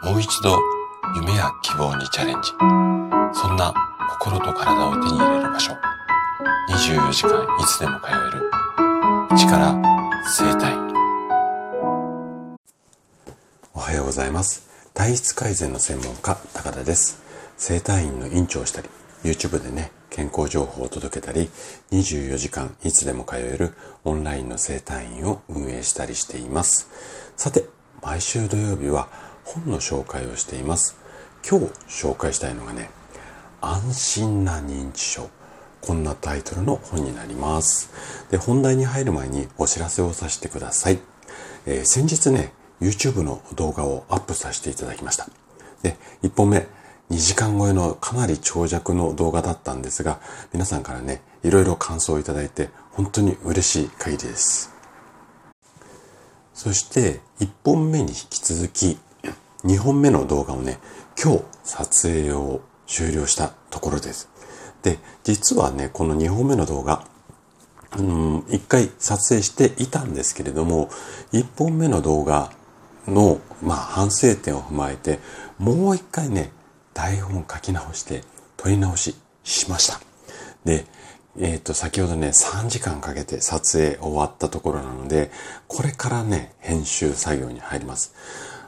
[0.00, 0.56] もう一度
[1.16, 2.50] 夢や希望にチャレンジ。
[3.32, 3.74] そんな
[4.10, 5.72] 心と体を手に入れる場所。
[6.70, 8.50] 24時間いつでも通える。
[9.36, 9.74] 力
[10.24, 10.76] 生体。
[13.74, 14.68] おはようございます。
[14.94, 17.20] 体質改善の専門家、高田です。
[17.56, 18.88] 生体院の院長をしたり、
[19.24, 21.50] YouTube でね、健康情報を届けたり、
[21.90, 23.74] 24時間いつでも通える
[24.04, 26.88] オンラインの生体院を運営したりしています。
[27.36, 27.66] さて、
[28.00, 29.08] 毎週土曜日は
[29.54, 30.98] 本の紹介をしています。
[31.48, 32.90] 今日紹介したいのがね、
[33.62, 35.30] 安心な認知症。
[35.80, 37.90] こんなタイトルの本になります。
[38.30, 40.98] で、本題に入る前にお知らせをさせてください。
[41.64, 45.26] えー、先日ね、YouTube の動画をアップさせていただきました。
[45.82, 46.66] で、1本目、
[47.10, 50.20] 2時間超えのかなり長尺の動画だったんですが、
[50.52, 54.74] 皆さんからね、いろいろ感想をいただいて、本当に嬉しい限りです。
[56.52, 58.98] そして、1本目に引き続き、
[59.64, 60.78] 2本目の動画をね、
[61.22, 64.28] 今日撮影を終了したところです。
[64.82, 67.04] で、実はね、この2本目の動画、
[67.96, 70.88] うん、1回撮影していたんですけれども、
[71.32, 72.52] 1本目の動画
[73.06, 75.18] の、まあ、反省点を踏まえて、
[75.58, 76.52] もう1回ね、
[76.94, 78.22] 台本書き直して、
[78.56, 80.00] 撮り直ししました。
[80.64, 80.86] で、
[81.40, 85.30] えっ、ー、と、先ほどね、3時間かけて撮影終わったところなので、
[85.66, 88.14] これからね、編集作業に入ります。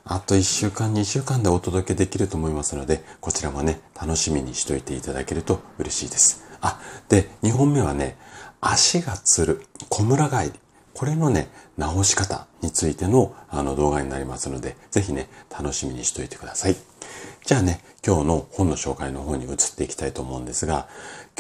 [0.05, 6.45] あと1週間、2週間でお届けできると思いますので、こちらもね、楽しみにしといていただけると嬉しいです。
[6.61, 8.17] あ、で、2本目はね、
[8.61, 10.53] 足がつる、小村帰り。
[10.95, 16.77] これのね、直し方についてのあの動画になりますので、ぜひね、楽しみにしといてください。
[17.47, 20.89] じゃあね、今日の本の紹介の方に移っていきたいと思うんですが、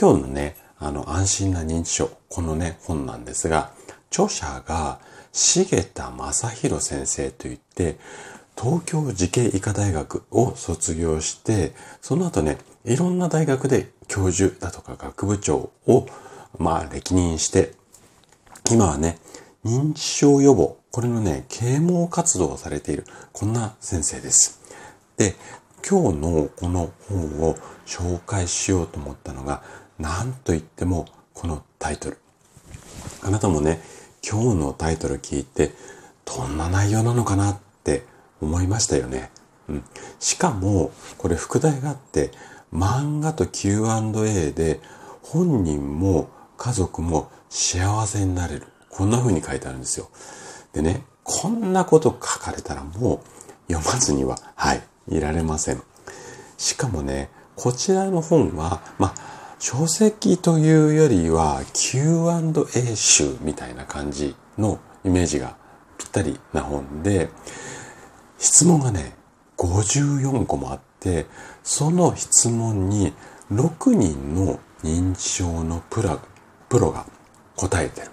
[0.00, 3.72] 今日のね、あの、安心な認知症、このね、本なんですが、
[4.10, 4.98] 著者が、
[5.32, 7.98] 重田正宏先生といって、
[8.60, 11.72] 東京慈恵医科大学を卒業して、
[12.02, 16.06] その後ね、いろんな大学で教授だとか学部長を、
[16.58, 17.72] まあ、歴任して、
[18.70, 19.18] 今はね、
[19.64, 24.60] 認知症予防、これのね、啓蒙活動をされている、こんな先生です。
[25.16, 25.36] で、
[25.88, 27.56] 今日のこの本を
[27.86, 29.62] 紹介しようと思ったのが、
[29.98, 32.18] 何と言ってもこのタイトル。
[33.22, 33.80] あなたもね、
[34.22, 35.70] 今日のタイトル聞いて、
[36.26, 38.04] どんな内容なのかなって
[38.40, 39.30] 思いましたよね。
[39.68, 39.84] うん。
[40.18, 42.30] しかも、これ副題があって、
[42.72, 44.80] 漫画と Q&A で
[45.22, 48.66] 本人も家族も幸せになれる。
[48.88, 50.08] こんな風に書いてあるんですよ。
[50.72, 53.22] でね、こんなこと書かれたらも
[53.68, 55.82] う読まずには、はい、いられません。
[56.58, 65.56] しかもね、こちらの本は、まあ、書籍というよりは Q&A 集みたいな感じのイメージが
[65.98, 67.28] ぴったりな本で、
[68.40, 69.12] 質問がね、
[69.58, 71.26] 54個もあって、
[71.62, 73.12] その質問に
[73.52, 76.18] 6人の認知症のプロ
[76.70, 77.04] プロが
[77.54, 78.08] 答えてる。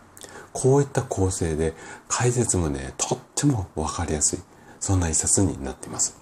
[0.51, 1.73] こういった構成で
[2.09, 4.39] 解説もね、とってもわかりやすい。
[4.81, 6.17] そんな一冊になっています。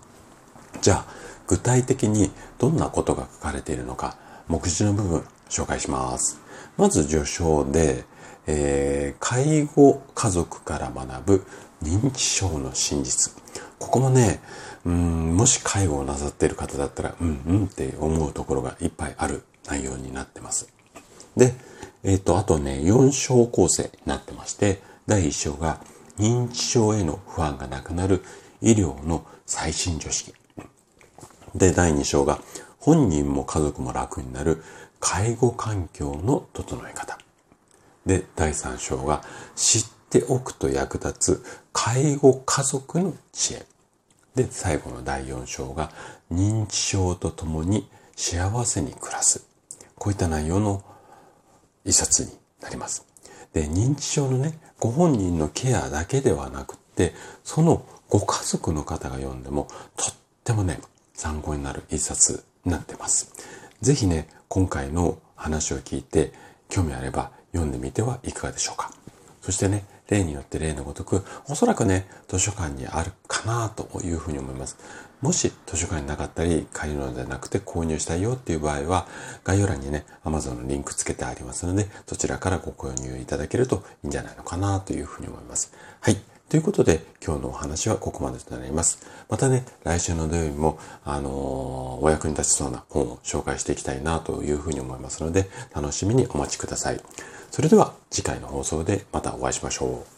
[0.82, 1.06] じゃあ、
[1.48, 2.30] 具体的に
[2.60, 4.18] どんなことが書かれているのか、
[4.48, 6.40] 目次の部分紹介します。
[6.78, 8.04] まず序章で、
[8.46, 11.46] えー、介護家族から学ぶ
[11.82, 13.34] 認知症の真実。
[13.80, 14.40] ここもね、
[14.86, 20.70] うん、もし介護をなさっている方だったら、うんうんって思うところがいっぱいある内容になってます。
[21.36, 21.54] で、
[22.04, 25.82] えっ、ー、と、あとね、4章構成になってまして、第1章が
[26.18, 28.24] 認知症への不安がなくなる
[28.62, 30.34] 医療の最新常識。
[31.54, 32.40] で、第2章が
[32.80, 34.64] 本人も家族も楽になる
[35.00, 37.18] 介護環境の整え方。
[38.06, 39.24] で、第3章が
[39.56, 39.86] 知っ
[40.20, 43.66] っておくと役立つ介護家族の知恵。
[44.36, 45.92] で、最後の第4章が
[46.32, 49.46] 認知症とともに幸せに暮らす。
[49.98, 50.84] こういった内容の
[51.84, 52.32] 一冊に
[52.62, 53.06] なります。
[53.54, 60.80] で、認知症のね、ご本人のケアだけではなくって、そのご家族の方が読んでもとってもね、
[61.14, 63.32] 参考になる一冊になってます。
[63.82, 66.34] ぜひね、今回の話を聞いて
[66.70, 68.92] 興味あれば読んでみてはいかがでしょうか。
[69.42, 74.78] そしてね、例によって例のごとく、おそらくね、図書館にあるかなというふうに思います。
[75.22, 79.08] もし図書館になかったり、借りるのではなくて購入したいよっていう場合は、
[79.44, 85.74] 概要欄にね、Amazon のリンクつけてありますので、そちらからご購入いただけるといいんじゃないのかなというふうに思います。
[86.02, 86.18] はい。
[86.48, 89.00] ということで、今日のお話はここまでとなります。
[89.30, 97.02] またね、来週の土曜日も、あのー、お役に立ちそうな本を紹介していきたいなというふうに思いますので、楽しみにお待ちください。
[97.52, 100.15] それでは次回の放送でまたお会いしましょう。